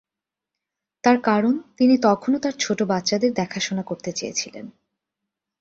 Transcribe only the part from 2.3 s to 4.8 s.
তার ছোট বাচ্চাদের দেখাশোনা করতে চেয়েছিলেন।